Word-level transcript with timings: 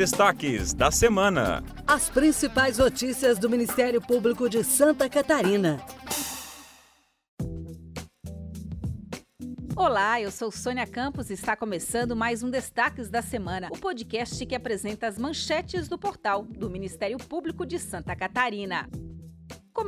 destaques 0.00 0.72
da 0.72 0.90
semana. 0.90 1.62
As 1.86 2.08
principais 2.08 2.78
notícias 2.78 3.38
do 3.38 3.50
Ministério 3.50 4.00
Público 4.00 4.48
de 4.48 4.64
Santa 4.64 5.10
Catarina. 5.10 5.78
Olá, 9.76 10.18
eu 10.18 10.30
sou 10.30 10.50
Sônia 10.50 10.86
Campos 10.86 11.28
e 11.28 11.34
está 11.34 11.54
começando 11.54 12.16
mais 12.16 12.42
um 12.42 12.48
Destaques 12.48 13.10
da 13.10 13.20
Semana, 13.20 13.68
o 13.70 13.76
podcast 13.76 14.46
que 14.46 14.54
apresenta 14.54 15.06
as 15.06 15.18
manchetes 15.18 15.86
do 15.86 15.98
portal 15.98 16.44
do 16.44 16.70
Ministério 16.70 17.18
Público 17.18 17.66
de 17.66 17.78
Santa 17.78 18.16
Catarina. 18.16 18.88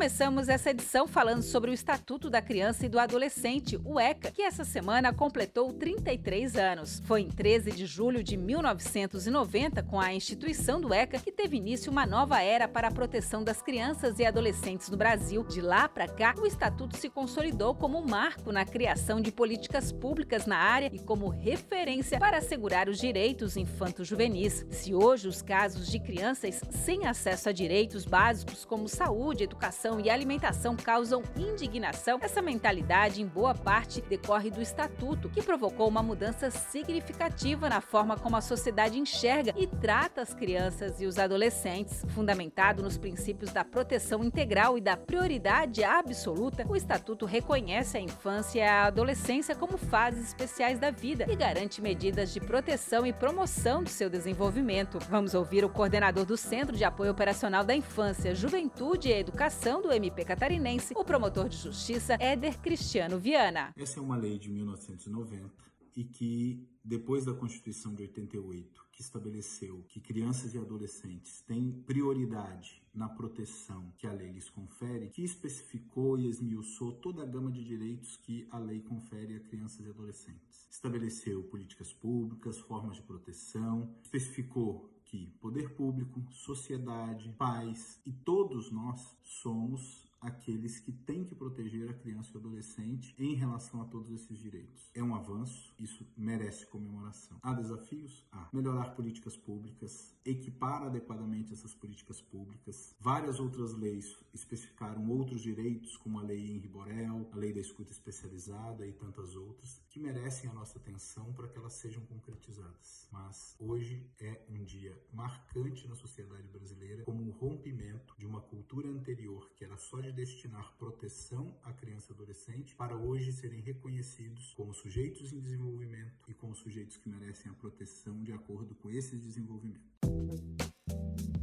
Começamos 0.02 0.48
essa 0.48 0.70
edição 0.70 1.06
falando 1.06 1.42
sobre 1.42 1.70
o 1.70 1.72
Estatuto 1.72 2.28
da 2.28 2.42
Criança 2.42 2.84
e 2.84 2.88
do 2.88 2.98
Adolescente, 2.98 3.80
o 3.84 4.00
ECA, 4.00 4.32
que 4.32 4.42
essa 4.42 4.64
semana 4.64 5.12
completou 5.12 5.72
33 5.72 6.56
anos. 6.56 7.00
Foi 7.04 7.20
em 7.20 7.28
13 7.28 7.70
de 7.70 7.86
julho 7.86 8.20
de 8.20 8.36
1990, 8.36 9.80
com 9.84 10.00
a 10.00 10.12
instituição 10.12 10.80
do 10.80 10.92
ECA, 10.92 11.20
que 11.20 11.30
teve 11.30 11.56
início 11.56 11.92
uma 11.92 12.04
nova 12.04 12.42
era 12.42 12.66
para 12.66 12.88
a 12.88 12.90
proteção 12.90 13.44
das 13.44 13.62
crianças 13.62 14.18
e 14.18 14.26
adolescentes 14.26 14.88
no 14.88 14.96
Brasil. 14.96 15.44
De 15.44 15.60
lá 15.60 15.88
para 15.88 16.08
cá, 16.08 16.34
o 16.36 16.46
Estatuto 16.48 16.96
se 16.96 17.08
consolidou 17.08 17.72
como 17.72 17.96
um 17.96 18.04
marco 18.04 18.50
na 18.50 18.64
criação 18.64 19.20
de 19.20 19.30
políticas 19.30 19.92
públicas 19.92 20.46
na 20.46 20.58
área 20.58 20.90
e 20.92 20.98
como 20.98 21.28
referência 21.28 22.18
para 22.18 22.38
assegurar 22.38 22.88
os 22.88 22.98
direitos 22.98 23.56
infanto-juvenis. 23.56 24.66
Se 24.68 24.96
hoje 24.96 25.28
os 25.28 25.42
casos 25.42 25.88
de 25.88 26.00
crianças 26.00 26.60
sem 26.70 27.06
acesso 27.06 27.48
a 27.48 27.52
direitos 27.52 28.04
básicos 28.04 28.64
como 28.64 28.88
saúde, 28.88 29.44
educação, 29.44 29.91
educação 29.92 30.00
e 30.00 30.10
alimentação 30.10 30.76
causam 30.76 31.22
indignação, 31.36 32.18
essa 32.22 32.40
mentalidade, 32.40 33.20
em 33.20 33.26
boa 33.26 33.54
parte, 33.54 34.00
decorre 34.02 34.50
do 34.50 34.62
Estatuto, 34.62 35.28
que 35.28 35.42
provocou 35.42 35.88
uma 35.88 36.02
mudança 36.02 36.50
significativa 36.50 37.68
na 37.68 37.80
forma 37.80 38.16
como 38.16 38.36
a 38.36 38.40
sociedade 38.40 38.98
enxerga 38.98 39.52
e 39.56 39.66
trata 39.66 40.22
as 40.22 40.32
crianças 40.32 41.00
e 41.00 41.06
os 41.06 41.18
adolescentes. 41.18 42.04
Fundamentado 42.10 42.82
nos 42.82 42.96
princípios 42.96 43.52
da 43.52 43.64
proteção 43.64 44.24
integral 44.24 44.78
e 44.78 44.80
da 44.80 44.96
prioridade 44.96 45.84
absoluta, 45.84 46.64
o 46.68 46.76
Estatuto 46.76 47.26
reconhece 47.26 47.96
a 47.96 48.00
infância 48.00 48.60
e 48.60 48.62
a 48.62 48.84
adolescência 48.84 49.54
como 49.54 49.76
fases 49.76 50.28
especiais 50.28 50.78
da 50.78 50.90
vida 50.90 51.26
e 51.28 51.36
garante 51.36 51.82
medidas 51.82 52.32
de 52.32 52.40
proteção 52.40 53.06
e 53.06 53.12
promoção 53.12 53.82
do 53.82 53.88
seu 53.88 54.08
desenvolvimento. 54.08 54.98
Vamos 55.10 55.34
ouvir 55.34 55.64
o 55.64 55.68
coordenador 55.68 56.24
do 56.24 56.36
Centro 56.36 56.76
de 56.76 56.84
Apoio 56.84 57.10
Operacional 57.10 57.64
da 57.64 57.74
Infância, 57.74 58.34
Juventude 58.34 59.08
e 59.08 59.12
Educação 59.12 59.81
do 59.82 59.92
MP 59.92 60.24
catarinense, 60.24 60.94
o 60.96 61.04
promotor 61.04 61.48
de 61.48 61.56
justiça 61.56 62.16
Éder 62.20 62.58
Cristiano 62.60 63.18
Viana. 63.18 63.74
Essa 63.76 63.98
é 63.98 64.02
uma 64.02 64.16
lei 64.16 64.38
de 64.38 64.48
1990 64.48 65.50
e 65.96 66.04
que, 66.04 66.64
depois 66.84 67.24
da 67.24 67.34
Constituição 67.34 67.92
de 67.92 68.02
88, 68.02 68.86
que 68.92 69.02
estabeleceu 69.02 69.84
que 69.88 70.00
crianças 70.00 70.54
e 70.54 70.58
adolescentes 70.58 71.42
têm 71.42 71.72
prioridade 71.84 72.80
na 72.94 73.08
proteção 73.08 73.92
que 73.98 74.06
a 74.06 74.12
lei 74.12 74.30
lhes 74.30 74.48
confere, 74.48 75.08
que 75.08 75.24
especificou 75.24 76.16
e 76.16 76.28
esmiuçou 76.28 76.92
toda 76.92 77.22
a 77.22 77.26
gama 77.26 77.50
de 77.50 77.64
direitos 77.64 78.16
que 78.16 78.46
a 78.50 78.58
lei 78.58 78.80
confere 78.80 79.34
a 79.34 79.40
crianças 79.40 79.84
e 79.84 79.88
adolescentes. 79.88 80.68
Estabeleceu 80.70 81.42
políticas 81.42 81.92
públicas, 81.92 82.58
formas 82.60 82.96
de 82.96 83.02
proteção, 83.02 83.92
especificou 84.02 84.88
que 85.12 85.26
poder 85.42 85.74
público, 85.74 86.24
sociedade, 86.32 87.28
pais 87.36 88.00
e 88.06 88.10
todos 88.10 88.70
nós 88.72 89.14
somos 89.22 90.10
aqueles 90.22 90.78
que 90.78 90.92
têm 90.92 91.24
que 91.24 91.34
proteger 91.34 91.90
a 91.90 91.94
criança 91.94 92.30
e 92.32 92.36
o 92.36 92.40
adolescente 92.40 93.14
em 93.18 93.34
relação 93.34 93.82
a 93.82 93.84
todos 93.86 94.10
esses 94.10 94.38
direitos. 94.38 94.90
É 94.94 95.02
um 95.02 95.14
avanço, 95.14 95.74
isso 95.78 96.06
merece 96.16 96.66
comemoração. 96.66 97.38
Há 97.42 97.52
desafios? 97.52 98.24
Há. 98.30 98.48
Melhorar 98.52 98.94
políticas 98.94 99.36
públicas, 99.36 100.14
equipar 100.24 100.84
adequadamente 100.84 101.52
essas 101.52 101.74
políticas 101.74 102.20
públicas. 102.20 102.94
Várias 103.00 103.40
outras 103.40 103.74
leis 103.74 104.16
especificaram 104.32 105.08
outros 105.10 105.42
direitos, 105.42 105.96
como 105.96 106.20
a 106.20 106.22
lei 106.22 106.52
Henri 106.52 106.68
Borel, 106.68 107.28
a 107.32 107.36
lei 107.36 107.52
da 107.52 107.60
escuta 107.60 107.92
especializada 107.92 108.86
e 108.86 108.92
tantas 108.92 109.34
outras, 109.34 109.82
que 109.90 109.98
merecem 109.98 110.48
a 110.48 110.54
nossa 110.54 110.78
atenção 110.78 111.32
para 111.32 111.48
que 111.48 111.58
elas 111.58 111.72
sejam 111.74 112.04
concretizadas. 112.06 113.08
Mas 113.10 113.56
hoje 113.58 114.08
é 114.20 114.40
um 114.48 114.62
dia 114.62 114.96
marcante 115.12 115.88
na 115.88 115.96
sociedade 115.96 116.46
brasileira 116.48 117.04
como 117.04 117.22
um 117.22 117.30
rompimento 117.30 118.14
de 118.18 118.26
uma 118.26 118.40
cultura 118.40 118.88
anterior 118.88 119.50
que 119.56 119.64
era 119.64 119.76
só 119.76 120.00
de 120.00 120.11
destinar 120.12 120.74
proteção 120.78 121.56
à 121.62 121.72
criança 121.72 122.12
e 122.12 122.14
adolescente 122.14 122.74
para 122.74 122.96
hoje 122.96 123.32
serem 123.32 123.60
reconhecidos 123.60 124.52
como 124.54 124.74
sujeitos 124.74 125.32
em 125.32 125.40
desenvolvimento 125.40 126.12
e 126.28 126.34
como 126.34 126.54
sujeitos 126.54 126.96
que 126.96 127.08
merecem 127.08 127.50
a 127.50 127.54
proteção 127.54 128.22
de 128.22 128.32
acordo 128.32 128.74
com 128.74 128.90
esse 128.90 129.16
desenvolvimento. 129.16 130.71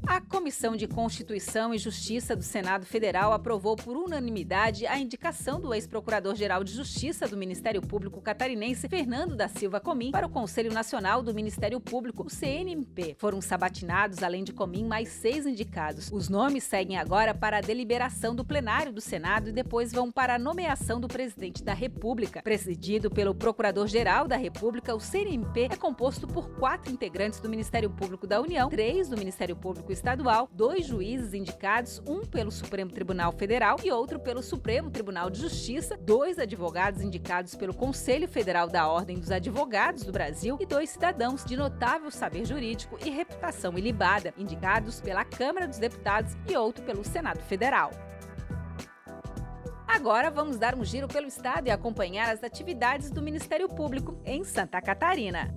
A 0.10 0.20
Comissão 0.20 0.76
de 0.76 0.88
Constituição 0.88 1.72
e 1.72 1.78
Justiça 1.78 2.36
do 2.36 2.42
Senado 2.42 2.84
Federal 2.84 3.32
aprovou 3.32 3.76
por 3.76 3.96
unanimidade 3.96 4.88
a 4.88 4.98
indicação 4.98 5.62
do 5.62 5.72
ex-procurador-geral 5.72 6.64
de 6.64 6.74
Justiça 6.74 7.28
do 7.28 7.38
Ministério 7.38 7.80
Público 7.80 8.20
catarinense, 8.20 8.90
Fernando 8.90 9.36
da 9.36 9.48
Silva 9.48 9.80
Comim, 9.80 10.10
para 10.10 10.26
o 10.26 10.30
Conselho 10.30 10.74
Nacional 10.74 11.22
do 11.22 11.32
Ministério 11.32 11.80
Público, 11.80 12.26
o 12.26 12.30
CNMP. 12.30 13.16
Foram 13.20 13.40
sabatinados, 13.40 14.24
além 14.24 14.44
de 14.44 14.52
Comim, 14.52 14.84
mais 14.86 15.10
seis 15.10 15.46
indicados. 15.46 16.10
Os 16.12 16.28
nomes 16.28 16.64
seguem 16.64 16.98
agora 16.98 17.36
para 17.36 17.60
a 17.60 17.62
deliberação 17.62 18.34
do 18.34 18.44
plenário 18.44 18.92
do 18.92 19.02
Senado 19.02 19.50
e 19.50 19.54
depois 19.54 19.92
vão 19.92 20.12
para 20.12 20.34
a 20.34 20.40
nomeação 20.40 21.00
do 21.00 21.08
presidente 21.08 21.64
da 21.64 21.76
República. 21.76 22.42
Presidido 22.42 23.12
pelo 23.12 23.36
Procurador-Geral 23.36 24.28
da 24.28 24.38
República, 24.38 24.96
o 24.96 25.00
CNMP 25.00 25.68
é 25.72 25.76
composto 25.76 26.28
por 26.28 26.50
quatro 26.56 26.92
integrantes 26.92 27.40
do 27.40 27.48
Ministério 27.48 27.92
Público 27.92 28.26
da 28.26 28.42
União, 28.42 28.70
três 28.70 29.08
do 29.08 29.16
Ministério 29.16 29.39
Público 29.56 29.92
Estadual, 29.92 30.50
dois 30.52 30.86
juízes 30.86 31.34
indicados, 31.34 32.02
um 32.08 32.26
pelo 32.26 32.52
Supremo 32.52 32.92
Tribunal 32.92 33.32
Federal 33.32 33.78
e 33.84 33.92
outro 33.92 34.20
pelo 34.20 34.44
Supremo 34.44 34.90
Tribunal 34.90 35.30
de 35.30 35.40
Justiça, 35.40 35.98
dois 35.98 36.38
advogados 36.38 37.02
indicados 37.02 37.56
pelo 37.56 37.74
Conselho 37.74 38.28
Federal 38.28 38.68
da 38.68 38.88
Ordem 38.88 39.18
dos 39.18 39.32
Advogados 39.32 40.04
do 40.04 40.12
Brasil 40.12 40.58
e 40.60 40.66
dois 40.66 40.90
cidadãos 40.90 41.46
de 41.46 41.56
notável 41.56 42.12
saber 42.12 42.46
jurídico 42.46 42.98
e 43.06 43.10
reputação 43.10 43.78
ilibada, 43.78 44.34
indicados 44.38 45.00
pela 45.02 45.24
Câmara 45.24 45.68
dos 45.68 45.80
Deputados 45.80 46.36
e 46.48 46.56
outro 46.58 46.84
pelo 46.84 47.04
Senado 47.04 47.40
Federal. 47.40 47.92
Agora 49.88 50.30
vamos 50.30 50.58
dar 50.58 50.76
um 50.76 50.86
giro 50.86 51.08
pelo 51.08 51.28
estado 51.28 51.68
e 51.68 51.72
acompanhar 51.72 52.30
as 52.30 52.44
atividades 52.44 53.10
do 53.10 53.22
Ministério 53.22 53.68
Público 53.68 54.20
em 54.24 54.44
Santa 54.44 54.80
Catarina. 54.80 55.54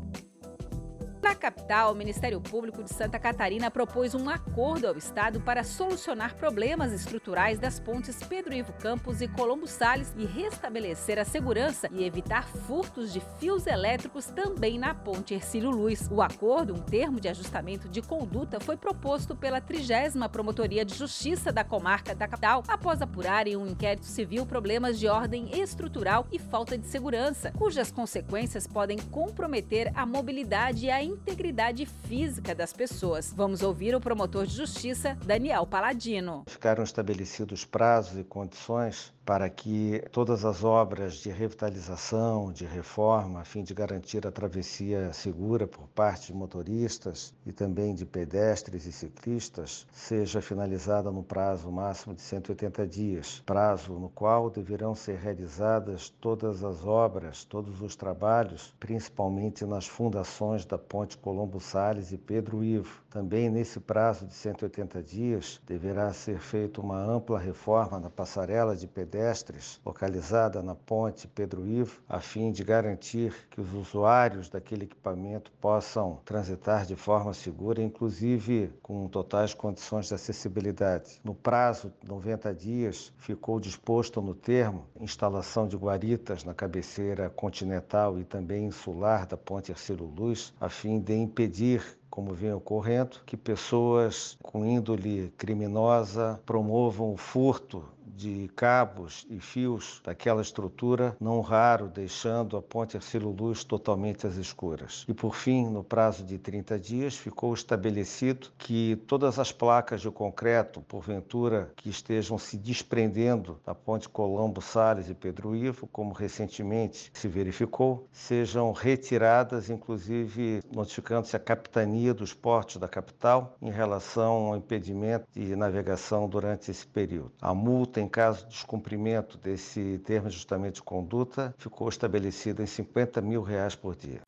Na 1.32 1.37
capital, 1.37 1.93
o 1.93 1.97
Ministério 1.97 2.38
Público 2.43 2.84
de 2.84 2.93
Santa 2.93 3.19
Catarina 3.19 3.70
propôs 3.70 4.15
um 4.15 4.28
acordo 4.28 4.87
ao 4.87 4.98
Estado 4.98 5.41
para 5.41 5.65
solucionar 5.65 6.37
problemas 6.37 6.93
estruturais 6.93 7.59
das 7.59 7.81
pontes 7.81 8.22
Pedro 8.22 8.53
Ivo 8.53 8.75
Campos 8.75 9.22
e 9.22 9.28
Colombo 9.28 9.66
Sales 9.66 10.12
e 10.19 10.26
restabelecer 10.26 11.19
a 11.19 11.25
segurança 11.25 11.88
e 11.91 12.04
evitar 12.04 12.47
furtos 12.47 13.15
de 13.15 13.22
fios 13.41 13.66
elétricos 13.66 14.26
também 14.26 14.78
na 14.78 14.94
ponte 14.94 15.32
Ercílio 15.32 15.71
Luz. 15.71 16.06
O 16.12 16.21
acordo, 16.21 16.75
um 16.75 16.82
termo 16.82 17.19
de 17.19 17.28
ajustamento 17.28 17.88
de 17.88 18.03
conduta, 18.03 18.60
foi 18.60 18.76
proposto 18.76 19.34
pela 19.34 19.59
30 19.59 20.28
Promotoria 20.28 20.84
de 20.84 20.94
Justiça 20.94 21.50
da 21.50 21.65
comarca 21.65 22.15
da 22.15 22.28
capital, 22.28 22.62
após 22.69 23.00
apurar 23.00 23.47
em 23.47 23.56
um 23.56 23.66
inquérito 23.66 24.04
civil 24.04 24.44
problemas 24.44 24.98
de 24.98 25.09
ordem 25.09 25.59
estrutural 25.59 26.26
e 26.31 26.38
falta 26.38 26.76
de 26.76 26.87
segurança, 26.87 27.50
cujas 27.53 27.91
consequências 27.91 28.66
podem 28.66 28.98
comprometer 28.98 29.91
a 29.94 30.04
mobilidade 30.04 30.84
e 30.84 30.91
a 30.91 31.03
integridade 31.22 31.87
física 31.87 32.55
das 32.55 32.72
pessoas. 32.72 33.33
Vamos 33.34 33.62
ouvir 33.62 33.94
o 33.94 34.00
promotor 34.00 34.44
de 34.44 34.56
justiça, 34.56 35.16
Daniel 35.25 35.65
Paladino. 35.65 36.43
Ficaram 36.49 36.83
estabelecidos 36.83 37.65
prazos 37.65 38.19
e 38.19 38.25
condições 38.25 39.12
para 39.25 39.49
que 39.49 40.03
todas 40.10 40.44
as 40.44 40.65
obras 40.65 41.15
de 41.15 41.31
revitalização, 41.31 42.53
de 42.53 42.65
reforma, 42.65 43.41
a 43.41 43.44
fim 43.44 43.62
de 43.62 43.72
garantir 43.72 44.27
a 44.27 44.33
travessia 44.33 45.12
segura 45.12 45.66
por 45.66 45.87
parte 45.88 46.27
de 46.27 46.34
motoristas 46.34 47.33
e 47.47 47.53
também 47.53 47.94
de 47.94 48.05
pedestres 48.05 48.84
e 48.84 48.92
ciclistas, 48.92 49.86
seja 49.92 50.42
finalizada 50.42 51.10
no 51.13 51.22
prazo 51.22 51.71
máximo 51.71 52.15
de 52.15 52.22
180 52.22 52.86
dias, 52.86 53.42
prazo 53.47 53.92
no 53.92 54.09
qual 54.09 54.51
deverão 54.51 54.95
ser 54.95 55.19
realizadas 55.19 56.09
todas 56.21 56.65
as 56.65 56.84
obras, 56.84 57.45
todos 57.45 57.80
os 57.80 57.95
trabalhos, 57.95 58.74
principalmente 58.80 59.65
nas 59.65 59.86
fundações 59.86 60.65
da 60.65 60.77
Ponte 60.77 61.16
Colombo 61.16 61.60
Sales 61.60 62.10
e 62.10 62.19
Pedro 62.19 62.65
Ivo. 62.65 63.01
Também 63.09 63.48
nesse 63.48 63.78
prazo 63.78 64.27
de 64.27 64.34
180 64.34 65.03
dias 65.03 65.60
deverá 65.66 66.13
ser 66.13 66.41
feita 66.41 66.80
uma 66.80 66.98
ampla 66.98 67.39
reforma 67.39 68.01
na 68.01 68.10
passarela 68.10 68.74
de 68.74 68.89
pedestres 68.89 69.11
pedestres 69.12 69.78
localizada 69.84 70.62
na 70.62 70.74
ponte 70.74 71.28
Pedro 71.28 71.66
Ivo, 71.66 72.00
a 72.09 72.18
fim 72.18 72.50
de 72.50 72.64
garantir 72.64 73.34
que 73.50 73.60
os 73.60 73.70
usuários 73.74 74.48
daquele 74.48 74.84
equipamento 74.84 75.53
possam 75.60 76.18
transitar 76.24 76.86
de 76.86 76.97
forma 76.97 77.34
segura, 77.34 77.82
inclusive 77.82 78.72
com 78.82 79.06
totais 79.09 79.53
condições 79.53 80.09
de 80.09 80.14
acessibilidade. 80.14 81.20
No 81.22 81.34
prazo 81.34 81.92
de 82.00 82.09
90 82.09 82.54
dias, 82.54 83.12
ficou 83.18 83.60
disposto 83.60 84.22
no 84.22 84.34
termo 84.34 84.86
instalação 84.98 85.68
de 85.68 85.76
guaritas 85.76 86.42
na 86.42 86.54
cabeceira 86.54 87.28
continental 87.28 88.18
e 88.18 88.24
também 88.24 88.64
insular 88.64 89.26
da 89.26 89.36
ponte 89.36 89.70
Ercílio 89.70 90.06
Luz, 90.06 90.54
a 90.59 90.70
fim 90.70 90.98
de 90.98 91.14
impedir 91.14 91.84
como 92.09 92.34
vem 92.34 92.53
ocorrendo, 92.53 93.20
que 93.24 93.38
pessoas 93.38 94.36
com 94.42 94.66
índole 94.66 95.32
criminosa 95.38 96.38
promovam 96.44 97.14
o 97.14 97.16
furto 97.16 97.82
de 98.16 98.48
cabos 98.54 99.26
e 99.30 99.41
fios 99.41 100.00
daquela 100.04 100.42
estrutura, 100.42 101.16
não 101.20 101.41
raro 101.41 101.88
deixando 101.88 102.56
a 102.56 102.62
ponte 102.62 102.97
Arcelo 102.97 103.30
Luz 103.30 103.64
totalmente 103.64 104.26
às 104.26 104.36
escuras. 104.36 105.04
E 105.09 105.14
por 105.14 105.34
fim, 105.34 105.68
no 105.68 105.82
prazo 105.82 106.24
de 106.24 106.38
30 106.38 106.78
dias, 106.78 107.16
ficou 107.16 107.54
estabelecido 107.54 108.48
que 108.59 108.97
todas 109.06 109.38
as 109.38 109.53
placas 109.53 110.00
de 110.00 110.10
concreto, 110.10 110.80
porventura, 110.82 111.72
que 111.76 111.88
estejam 111.88 112.38
se 112.38 112.56
desprendendo 112.56 113.60
da 113.64 113.74
ponte 113.74 114.09
Colombo 114.09 114.60
Sales 114.60 115.09
e 115.09 115.14
Pedro 115.14 115.56
Ivo, 115.56 115.86
como 115.86 116.12
recentemente 116.12 117.10
se 117.12 117.28
verificou, 117.28 118.06
sejam 118.12 118.72
retiradas, 118.72 119.70
inclusive 119.70 120.62
notificando-se 120.74 121.36
a 121.36 121.41
capitania 121.41 122.12
dos 122.12 122.34
portos 122.34 122.76
da 122.76 122.88
capital 122.88 123.56
em 123.60 123.70
relação 123.70 124.47
ao 124.47 124.56
impedimento 124.56 125.26
de 125.32 125.56
navegação 125.56 126.28
durante 126.28 126.70
esse 126.70 126.86
período. 126.86 127.32
A 127.41 127.54
multa 127.54 128.00
em 128.03 128.09
caso 128.09 128.45
de 128.45 128.51
descumprimento 128.51 129.39
desse 129.39 129.99
termo 130.04 130.28
de 130.28 130.34
ajustamento 130.34 130.75
de 130.75 130.83
conduta, 130.83 131.54
ficou 131.57 131.89
estabelecido 131.89 132.63
em 132.63 132.66
50 132.66 133.21
mil 133.21 133.43
reais 133.43 133.75
por 133.75 133.95
dia. 133.95 134.21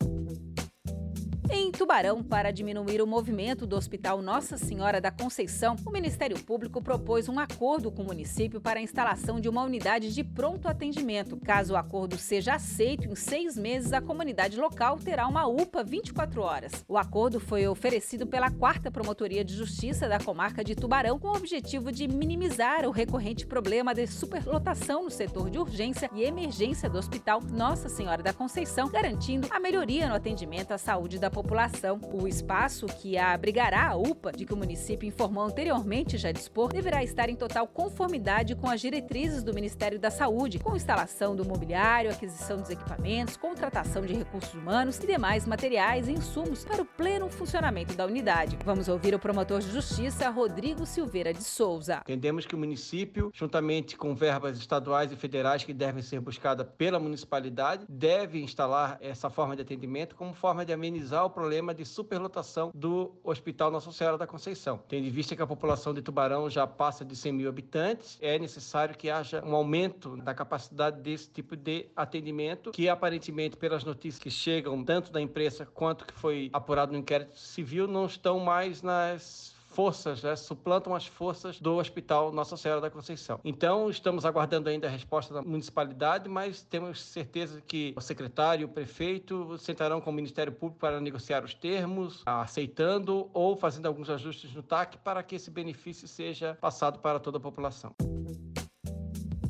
Tubarão, 1.76 2.22
para 2.22 2.52
diminuir 2.52 3.02
o 3.02 3.06
movimento 3.06 3.66
do 3.66 3.74
Hospital 3.74 4.22
Nossa 4.22 4.56
Senhora 4.56 5.00
da 5.00 5.10
Conceição, 5.10 5.74
o 5.84 5.90
Ministério 5.90 6.38
Público 6.38 6.80
propôs 6.80 7.28
um 7.28 7.36
acordo 7.36 7.90
com 7.90 8.02
o 8.02 8.06
município 8.06 8.60
para 8.60 8.78
a 8.78 8.82
instalação 8.82 9.40
de 9.40 9.48
uma 9.48 9.64
unidade 9.64 10.14
de 10.14 10.22
pronto 10.22 10.68
atendimento. 10.68 11.36
Caso 11.36 11.74
o 11.74 11.76
acordo 11.76 12.16
seja 12.16 12.54
aceito, 12.54 13.08
em 13.08 13.16
seis 13.16 13.58
meses 13.58 13.92
a 13.92 14.00
comunidade 14.00 14.56
local 14.56 14.98
terá 14.98 15.26
uma 15.26 15.48
UPA 15.48 15.82
24 15.82 16.42
horas. 16.42 16.84
O 16.86 16.96
acordo 16.96 17.40
foi 17.40 17.66
oferecido 17.66 18.24
pela 18.24 18.52
quarta 18.52 18.88
Promotoria 18.88 19.44
de 19.44 19.52
Justiça 19.52 20.08
da 20.08 20.20
comarca 20.20 20.62
de 20.62 20.76
Tubarão, 20.76 21.18
com 21.18 21.28
o 21.28 21.36
objetivo 21.36 21.90
de 21.90 22.06
minimizar 22.06 22.86
o 22.86 22.92
recorrente 22.92 23.44
problema 23.46 23.92
de 23.92 24.06
superlotação 24.06 25.02
no 25.02 25.10
setor 25.10 25.50
de 25.50 25.58
urgência 25.58 26.08
e 26.14 26.22
emergência 26.22 26.88
do 26.88 26.98
Hospital 26.98 27.40
Nossa 27.42 27.88
Senhora 27.88 28.22
da 28.22 28.32
Conceição, 28.32 28.88
garantindo 28.88 29.48
a 29.50 29.58
melhoria 29.58 30.08
no 30.08 30.14
atendimento 30.14 30.70
à 30.70 30.78
saúde 30.78 31.18
da 31.18 31.28
população 31.28 31.63
população. 31.64 32.00
O 32.12 32.28
espaço 32.28 32.86
que 32.86 33.16
abrigará 33.16 33.88
a 33.88 33.96
UPA, 33.96 34.32
de 34.32 34.44
que 34.44 34.52
o 34.52 34.56
município 34.56 35.06
informou 35.06 35.44
anteriormente 35.44 36.18
já 36.18 36.32
dispor, 36.32 36.72
deverá 36.72 37.02
estar 37.02 37.28
em 37.28 37.36
total 37.36 37.66
conformidade 37.66 38.54
com 38.54 38.68
as 38.68 38.80
diretrizes 38.80 39.42
do 39.42 39.54
Ministério 39.54 39.98
da 39.98 40.10
Saúde, 40.10 40.58
com 40.58 40.76
instalação 40.76 41.34
do 41.34 41.44
mobiliário, 41.44 42.10
aquisição 42.10 42.58
dos 42.58 42.70
equipamentos, 42.70 43.36
contratação 43.36 44.02
de 44.02 44.14
recursos 44.14 44.54
humanos 44.54 44.98
e 44.98 45.06
demais 45.06 45.46
materiais 45.46 46.08
e 46.08 46.12
insumos 46.12 46.64
para 46.64 46.82
o 46.82 46.84
pleno 46.84 47.28
funcionamento 47.28 47.94
da 47.94 48.06
unidade. 48.06 48.58
Vamos 48.64 48.88
ouvir 48.88 49.14
o 49.14 49.18
promotor 49.18 49.60
de 49.60 49.70
justiça, 49.70 50.28
Rodrigo 50.30 50.84
Silveira 50.86 51.32
de 51.32 51.42
Souza. 51.42 52.00
Entendemos 52.02 52.46
que 52.46 52.54
o 52.54 52.58
município, 52.58 53.30
juntamente 53.32 53.96
com 53.96 54.14
verbas 54.14 54.58
estaduais 54.58 55.12
e 55.12 55.16
federais 55.16 55.64
que 55.64 55.72
devem 55.72 56.02
ser 56.02 56.20
buscadas 56.20 56.66
pela 56.76 56.98
municipalidade, 56.98 57.86
deve 57.88 58.42
instalar 58.42 58.98
essa 59.00 59.30
forma 59.30 59.56
de 59.56 59.62
atendimento 59.62 60.14
como 60.14 60.34
forma 60.34 60.64
de 60.64 60.72
amenizar 60.72 61.24
o 61.24 61.30
problema 61.30 61.53
problema 61.54 61.72
de 61.72 61.84
superlotação 61.84 62.72
do 62.74 63.12
Hospital 63.22 63.70
Nossa 63.70 63.92
Senhora 63.92 64.18
da 64.18 64.26
Conceição. 64.26 64.80
Tendo 64.88 65.06
em 65.06 65.10
vista 65.10 65.36
que 65.36 65.42
a 65.42 65.46
população 65.46 65.94
de 65.94 66.02
Tubarão 66.02 66.50
já 66.50 66.66
passa 66.66 67.04
de 67.04 67.14
100 67.14 67.32
mil 67.32 67.48
habitantes, 67.48 68.18
é 68.20 68.36
necessário 68.40 68.96
que 68.96 69.08
haja 69.08 69.40
um 69.44 69.54
aumento 69.54 70.16
da 70.16 70.34
capacidade 70.34 71.00
desse 71.00 71.30
tipo 71.30 71.54
de 71.54 71.86
atendimento, 71.94 72.72
que 72.72 72.88
aparentemente, 72.88 73.56
pelas 73.56 73.84
notícias 73.84 74.20
que 74.20 74.30
chegam 74.30 74.82
tanto 74.82 75.12
da 75.12 75.20
imprensa 75.20 75.64
quanto 75.64 76.04
que 76.04 76.14
foi 76.14 76.50
apurado 76.52 76.90
no 76.90 76.98
inquérito 76.98 77.38
civil, 77.38 77.86
não 77.86 78.06
estão 78.06 78.40
mais 78.40 78.82
nas 78.82 79.53
forças, 79.74 80.22
né, 80.22 80.36
suplantam 80.36 80.94
as 80.94 81.06
forças 81.06 81.58
do 81.60 81.76
Hospital 81.76 82.32
Nossa 82.32 82.56
Senhora 82.56 82.80
da 82.80 82.88
Conceição. 82.88 83.40
Então, 83.44 83.90
estamos 83.90 84.24
aguardando 84.24 84.68
ainda 84.68 84.86
a 84.86 84.90
resposta 84.90 85.34
da 85.34 85.42
municipalidade, 85.42 86.28
mas 86.28 86.62
temos 86.62 87.02
certeza 87.02 87.60
que 87.60 87.92
o 87.96 88.00
secretário 88.00 88.62
e 88.62 88.64
o 88.64 88.68
prefeito 88.68 89.58
sentarão 89.58 90.00
com 90.00 90.10
o 90.10 90.12
Ministério 90.12 90.52
Público 90.52 90.78
para 90.78 91.00
negociar 91.00 91.44
os 91.44 91.54
termos, 91.54 92.22
aceitando 92.24 93.28
ou 93.34 93.56
fazendo 93.56 93.86
alguns 93.86 94.08
ajustes 94.08 94.54
no 94.54 94.62
TAC 94.62 94.96
para 94.98 95.22
que 95.22 95.34
esse 95.34 95.50
benefício 95.50 96.06
seja 96.06 96.56
passado 96.60 97.00
para 97.00 97.18
toda 97.18 97.38
a 97.38 97.40
população. 97.40 97.92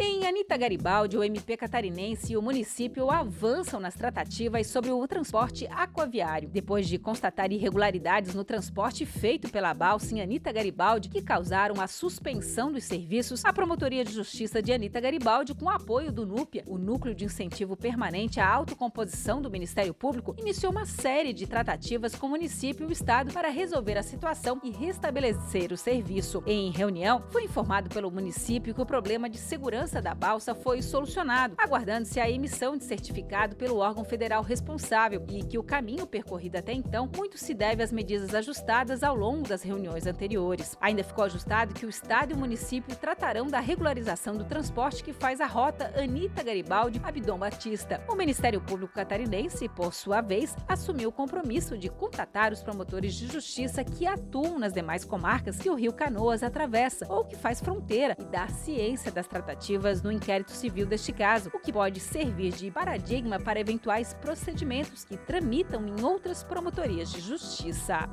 Em 0.00 0.13
Anita 0.26 0.56
Garibaldi, 0.56 1.16
o 1.16 1.24
MP 1.24 1.56
catarinense 1.56 2.32
e 2.32 2.36
o 2.36 2.42
município 2.42 3.10
avançam 3.10 3.80
nas 3.80 3.94
tratativas 3.94 4.66
sobre 4.66 4.90
o 4.90 5.06
transporte 5.06 5.66
aquaviário. 5.70 6.48
Depois 6.48 6.88
de 6.88 6.98
constatar 6.98 7.50
irregularidades 7.52 8.34
no 8.34 8.44
transporte 8.44 9.04
feito 9.04 9.50
pela 9.50 9.74
balsa 9.74 10.14
em 10.14 10.20
Anita 10.20 10.52
Garibaldi, 10.52 11.08
que 11.08 11.22
causaram 11.22 11.80
a 11.80 11.86
suspensão 11.86 12.70
dos 12.70 12.84
serviços, 12.84 13.44
a 13.44 13.52
Promotoria 13.52 14.04
de 14.04 14.12
Justiça 14.12 14.62
de 14.62 14.72
Anita 14.72 15.00
Garibaldi, 15.00 15.54
com 15.54 15.68
apoio 15.68 16.12
do 16.12 16.26
NUPIA, 16.26 16.64
o 16.66 16.78
Núcleo 16.78 17.14
de 17.14 17.24
Incentivo 17.24 17.76
Permanente 17.76 18.40
à 18.40 18.48
Autocomposição 18.48 19.42
do 19.42 19.50
Ministério 19.50 19.94
Público, 19.94 20.34
iniciou 20.38 20.72
uma 20.72 20.86
série 20.86 21.32
de 21.32 21.46
tratativas 21.46 22.14
com 22.14 22.26
o 22.26 22.30
município 22.30 22.84
e 22.84 22.88
o 22.88 22.92
Estado 22.92 23.32
para 23.32 23.48
resolver 23.48 23.98
a 23.98 24.02
situação 24.02 24.60
e 24.62 24.70
restabelecer 24.70 25.72
o 25.72 25.76
serviço. 25.76 26.42
Em 26.46 26.70
reunião, 26.70 27.22
foi 27.30 27.44
informado 27.44 27.88
pelo 27.88 28.10
município 28.10 28.74
que 28.74 28.80
o 28.82 28.86
problema 28.86 29.28
de 29.28 29.38
segurança 29.38 29.64
segurança 29.74 30.00
balsa 30.14 30.54
foi 30.54 30.80
solucionado, 30.82 31.54
aguardando-se 31.58 32.20
a 32.20 32.30
emissão 32.30 32.76
de 32.76 32.84
certificado 32.84 33.56
pelo 33.56 33.78
órgão 33.78 34.04
federal 34.04 34.42
responsável 34.42 35.24
e 35.28 35.42
que 35.42 35.58
o 35.58 35.62
caminho 35.62 36.06
percorrido 36.06 36.56
até 36.56 36.72
então 36.72 37.10
muito 37.16 37.36
se 37.38 37.54
deve 37.54 37.82
às 37.82 37.92
medidas 37.92 38.34
ajustadas 38.34 39.02
ao 39.02 39.14
longo 39.14 39.48
das 39.48 39.62
reuniões 39.62 40.06
anteriores. 40.06 40.76
Ainda 40.80 41.04
ficou 41.04 41.24
ajustado 41.24 41.74
que 41.74 41.86
o 41.86 41.88
Estado 41.88 42.32
e 42.32 42.34
o 42.34 42.38
município 42.38 42.96
tratarão 42.96 43.46
da 43.46 43.60
regularização 43.60 44.36
do 44.36 44.44
transporte 44.44 45.02
que 45.02 45.12
faz 45.12 45.40
a 45.40 45.46
rota 45.46 45.92
Anita 45.96 46.42
Garibaldi 46.42 47.00
Abdom 47.02 47.38
Batista. 47.38 48.00
O 48.08 48.14
Ministério 48.14 48.60
Público 48.60 48.94
Catarinense, 48.94 49.68
por 49.68 49.92
sua 49.92 50.20
vez, 50.20 50.54
assumiu 50.68 51.08
o 51.08 51.12
compromisso 51.12 51.76
de 51.76 51.88
contatar 51.88 52.52
os 52.52 52.62
promotores 52.62 53.14
de 53.14 53.26
justiça 53.26 53.82
que 53.84 54.06
atuam 54.06 54.58
nas 54.58 54.72
demais 54.72 55.04
comarcas 55.04 55.58
que 55.58 55.70
o 55.70 55.74
Rio 55.74 55.92
Canoas 55.92 56.42
atravessa 56.42 57.06
ou 57.08 57.24
que 57.24 57.36
faz 57.36 57.60
fronteira 57.60 58.16
e 58.18 58.24
dar 58.24 58.50
ciência 58.50 59.10
das 59.10 59.26
tratativas 59.26 60.02
no 60.04 60.12
inquérito 60.12 60.52
civil 60.52 60.86
deste 60.86 61.12
caso, 61.12 61.50
o 61.54 61.58
que 61.58 61.72
pode 61.72 61.98
servir 61.98 62.52
de 62.52 62.70
paradigma 62.70 63.40
para 63.40 63.58
eventuais 63.58 64.12
procedimentos 64.12 65.02
que 65.02 65.16
tramitam 65.16 65.84
em 65.86 66.04
outras 66.04 66.44
promotorias 66.44 67.10
de 67.10 67.20
justiça. 67.20 68.08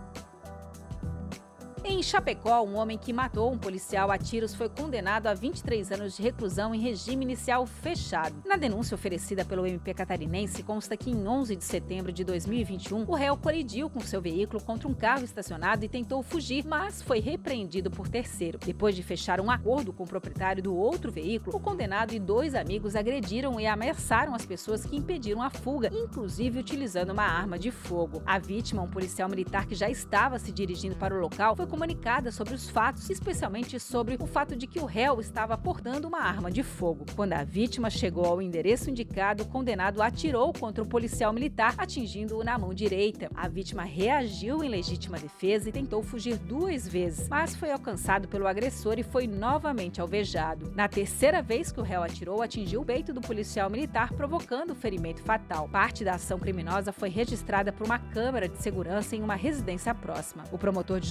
Em 1.83 2.03
Chapecó, 2.03 2.61
um 2.61 2.75
homem 2.75 2.95
que 2.95 3.11
matou 3.11 3.51
um 3.51 3.57
policial 3.57 4.11
a 4.11 4.17
tiros 4.17 4.53
foi 4.53 4.69
condenado 4.69 5.25
a 5.25 5.33
23 5.33 5.91
anos 5.91 6.15
de 6.15 6.21
reclusão 6.21 6.75
em 6.75 6.79
regime 6.79 7.25
inicial 7.25 7.65
fechado. 7.65 8.35
Na 8.45 8.55
denúncia 8.55 8.93
oferecida 8.93 9.43
pelo 9.43 9.65
MP 9.65 9.91
catarinense, 9.91 10.61
consta 10.61 10.95
que 10.95 11.09
em 11.09 11.27
11 11.27 11.55
de 11.55 11.63
setembro 11.63 12.11
de 12.11 12.23
2021, 12.23 13.03
o 13.07 13.15
réu 13.15 13.35
colidiu 13.35 13.89
com 13.89 13.99
seu 13.99 14.21
veículo 14.21 14.61
contra 14.61 14.87
um 14.87 14.93
carro 14.93 15.23
estacionado 15.23 15.83
e 15.83 15.89
tentou 15.89 16.21
fugir, 16.21 16.63
mas 16.65 17.01
foi 17.01 17.19
repreendido 17.19 17.89
por 17.89 18.07
terceiro. 18.07 18.59
Depois 18.59 18.95
de 18.95 19.01
fechar 19.01 19.41
um 19.41 19.49
acordo 19.49 19.91
com 19.91 20.03
o 20.03 20.07
proprietário 20.07 20.61
do 20.61 20.75
outro 20.75 21.11
veículo, 21.11 21.57
o 21.57 21.59
condenado 21.59 22.13
e 22.13 22.19
dois 22.19 22.53
amigos 22.53 22.95
agrediram 22.95 23.59
e 23.59 23.65
ameaçaram 23.65 24.35
as 24.35 24.45
pessoas 24.45 24.85
que 24.85 24.95
impediram 24.95 25.41
a 25.41 25.49
fuga, 25.49 25.89
inclusive 25.91 26.59
utilizando 26.59 27.09
uma 27.09 27.25
arma 27.25 27.57
de 27.57 27.71
fogo. 27.71 28.21
A 28.23 28.37
vítima, 28.37 28.83
um 28.83 28.89
policial 28.89 29.27
militar 29.27 29.65
que 29.65 29.73
já 29.73 29.89
estava 29.89 30.37
se 30.37 30.51
dirigindo 30.51 30.95
para 30.95 31.15
o 31.15 31.19
local, 31.19 31.55
foi 31.55 31.70
comunicada 31.71 32.33
sobre 32.33 32.53
os 32.53 32.69
fatos, 32.69 33.09
especialmente 33.09 33.79
sobre 33.79 34.17
o 34.19 34.27
fato 34.27 34.57
de 34.57 34.67
que 34.67 34.79
o 34.79 34.85
réu 34.85 35.21
estava 35.21 35.57
portando 35.57 36.05
uma 36.05 36.19
arma 36.19 36.51
de 36.51 36.63
fogo. 36.63 37.05
Quando 37.15 37.31
a 37.31 37.45
vítima 37.45 37.89
chegou 37.89 38.25
ao 38.25 38.41
endereço 38.41 38.89
indicado, 38.89 39.43
o 39.43 39.47
condenado 39.47 40.01
atirou 40.01 40.51
contra 40.51 40.83
o 40.83 40.85
policial 40.87 41.31
militar, 41.31 41.73
atingindo-o 41.77 42.43
na 42.43 42.57
mão 42.57 42.73
direita. 42.73 43.29
A 43.33 43.47
vítima 43.47 43.83
reagiu 43.83 44.61
em 44.61 44.67
legítima 44.67 45.17
defesa 45.17 45.69
e 45.69 45.71
tentou 45.71 46.03
fugir 46.03 46.37
duas 46.37 46.85
vezes, 46.85 47.29
mas 47.29 47.55
foi 47.55 47.71
alcançado 47.71 48.27
pelo 48.27 48.47
agressor 48.47 48.99
e 48.99 49.03
foi 49.03 49.25
novamente 49.25 50.01
alvejado. 50.01 50.73
Na 50.75 50.89
terceira 50.89 51.41
vez 51.41 51.71
que 51.71 51.79
o 51.79 51.83
réu 51.83 52.03
atirou, 52.03 52.41
atingiu 52.41 52.81
o 52.81 52.85
peito 52.85 53.13
do 53.13 53.21
policial 53.21 53.69
militar, 53.69 54.11
provocando 54.11 54.71
o 54.71 54.75
ferimento 54.75 55.23
fatal. 55.23 55.69
Parte 55.69 56.03
da 56.03 56.15
ação 56.15 56.37
criminosa 56.37 56.91
foi 56.91 57.07
registrada 57.07 57.71
por 57.71 57.85
uma 57.85 57.97
câmera 57.97 58.49
de 58.49 58.57
segurança 58.57 59.15
em 59.15 59.23
uma 59.23 59.35
residência 59.35 59.95
próxima. 59.95 60.43
O 60.51 60.57
promotor 60.57 60.99
de 60.99 61.07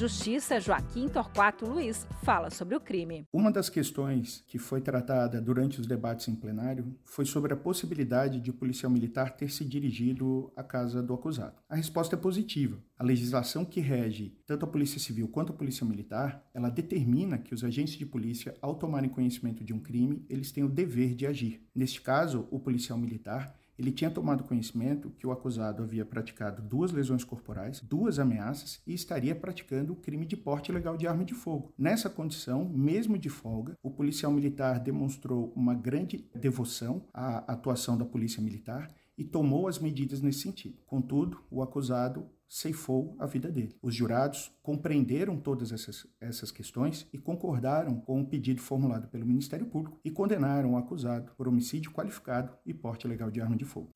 Joaquim 0.59 1.09
Torquato 1.09 1.67
Luiz 1.67 2.07
fala 2.23 2.51
sobre 2.51 2.75
o 2.75 2.81
crime. 2.81 3.25
Uma 3.33 3.53
das 3.53 3.69
questões 3.69 4.43
que 4.49 4.59
foi 4.59 4.81
tratada 4.81 5.41
durante 5.41 5.81
os 5.81 5.87
debates 5.87 6.27
em 6.29 6.35
plenário 6.35 6.97
foi 7.05 7.25
sobre 7.25 7.53
a 7.53 7.57
possibilidade 7.57 8.41
de 8.41 8.51
o 8.51 8.55
policial 8.55 8.91
militar 8.91 9.37
ter 9.37 9.51
se 9.51 9.65
dirigido 9.65 10.51
à 10.57 10.65
casa 10.65 11.03
do 11.03 11.15
acusado. 11.15 11.61
A 11.69 11.77
resposta 11.77 12.17
é 12.17 12.19
positiva. 12.19 12.83
A 12.99 13.05
legislação 13.05 13.65
que 13.65 13.81
rege 13.81 14.35
tanto 14.47 14.65
a 14.65 14.69
Polícia 14.69 14.99
Civil 14.99 15.29
quanto 15.29 15.53
a 15.53 15.57
Polícia 15.57 15.87
Militar, 15.87 16.45
ela 16.53 16.71
determina 16.71 17.39
que 17.39 17.55
os 17.55 17.63
agentes 17.63 17.95
de 17.95 18.07
polícia, 18.07 18.55
ao 18.61 18.75
tomarem 18.75 19.11
conhecimento 19.11 19.63
de 19.63 19.73
um 19.73 19.79
crime, 19.79 20.25
eles 20.29 20.51
têm 20.51 20.65
o 20.65 20.69
dever 20.69 21.15
de 21.15 21.27
agir. 21.27 21.63
Neste 21.75 22.01
caso, 22.01 22.49
o 22.51 22.59
policial 22.59 22.99
militar 22.99 23.55
ele 23.81 23.91
tinha 23.91 24.11
tomado 24.11 24.45
conhecimento 24.45 25.11
que 25.19 25.27
o 25.27 25.33
acusado 25.33 25.83
havia 25.83 26.05
praticado 26.05 26.61
duas 26.61 26.93
lesões 26.93 27.25
corporais, 27.25 27.81
duas 27.81 28.19
ameaças 28.19 28.83
e 28.87 28.93
estaria 28.93 29.35
praticando 29.35 29.95
o 29.95 29.97
crime 29.97 30.27
de 30.27 30.37
porte 30.37 30.71
ilegal 30.71 30.99
de 30.99 31.07
arma 31.07 31.25
de 31.25 31.33
fogo. 31.33 31.73
Nessa 31.79 32.11
condição, 32.11 32.69
mesmo 32.69 33.17
de 33.17 33.31
folga, 33.31 33.75
o 33.83 33.91
policial 33.91 34.31
militar 34.31 34.79
demonstrou 34.79 35.51
uma 35.57 35.73
grande 35.73 36.29
devoção 36.35 37.09
à 37.15 37.39
atuação 37.51 37.97
da 37.97 38.05
polícia 38.05 38.43
militar 38.43 38.95
e 39.17 39.25
tomou 39.25 39.67
as 39.67 39.79
medidas 39.79 40.21
nesse 40.21 40.41
sentido. 40.41 40.77
Contudo, 40.85 41.41
o 41.51 41.63
acusado 41.63 42.27
ceifou 42.51 43.17
a 43.21 43.27
vida 43.27 43.49
dele. 43.51 43.77
Os 43.81 43.95
jurados 43.95 44.53
compreenderam 44.61 45.39
todas 45.39 45.71
essas, 45.71 46.05
essas 46.21 46.51
questões 46.51 47.07
e 47.13 47.19
concordaram 47.19 48.01
com 48.01 48.21
o 48.21 48.27
pedido 48.27 48.61
formulado 48.61 49.07
pelo 49.07 49.25
Ministério 49.25 49.67
Público 49.67 50.01
e 50.05 50.11
condenaram 50.11 50.73
o 50.73 50.77
acusado 50.77 51.31
por 51.37 51.47
homicídio 51.47 51.93
qualificado 51.93 52.53
e 52.67 52.75
porte 52.75 53.07
ilegal 53.07 53.31
de 53.31 53.41
arma 53.41 53.57
de 53.57 53.65
fogo. 53.65 53.91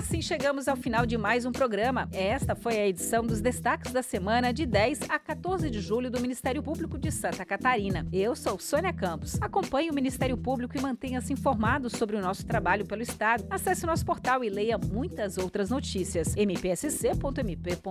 Assim 0.00 0.22
chegamos 0.22 0.66
ao 0.66 0.76
final 0.76 1.04
de 1.04 1.18
mais 1.18 1.44
um 1.44 1.52
programa. 1.52 2.08
Esta 2.10 2.54
foi 2.54 2.78
a 2.78 2.88
edição 2.88 3.22
dos 3.22 3.42
destaques 3.42 3.92
da 3.92 4.02
semana 4.02 4.50
de 4.50 4.64
10 4.64 5.00
a 5.10 5.18
14 5.18 5.68
de 5.68 5.78
julho 5.78 6.10
do 6.10 6.18
Ministério 6.18 6.62
Público 6.62 6.96
de 6.98 7.12
Santa 7.12 7.44
Catarina. 7.44 8.06
Eu 8.10 8.34
sou 8.34 8.58
Sônia 8.58 8.94
Campos. 8.94 9.36
Acompanhe 9.42 9.90
o 9.90 9.94
Ministério 9.94 10.38
Público 10.38 10.74
e 10.74 10.80
mantenha-se 10.80 11.34
informado 11.34 11.90
sobre 11.90 12.16
o 12.16 12.22
nosso 12.22 12.46
trabalho 12.46 12.86
pelo 12.86 13.02
Estado. 13.02 13.44
Acesse 13.50 13.84
o 13.84 13.86
nosso 13.86 14.06
portal 14.06 14.42
e 14.42 14.48
leia 14.48 14.78
muitas 14.78 15.36
outras 15.36 15.68
notícias. 15.68 16.34
mpsc.mp.br. 16.34 17.82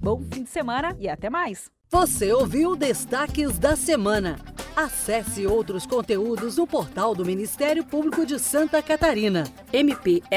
Bom 0.00 0.20
fim 0.22 0.42
de 0.42 0.50
semana 0.50 0.96
e 0.98 1.08
até 1.08 1.30
mais! 1.30 1.70
Você 1.88 2.32
ouviu 2.32 2.74
Destaques 2.74 3.56
da 3.56 3.76
Semana. 3.76 4.36
Acesse 4.76 5.46
outros 5.46 5.86
conteúdos 5.86 6.58
no 6.58 6.66
portal 6.66 7.14
do 7.14 7.24
Ministério 7.24 7.82
Público 7.82 8.26
de 8.26 8.38
Santa 8.38 8.82
Catarina, 8.82 9.44
mpsc.mp.br. 9.72 10.36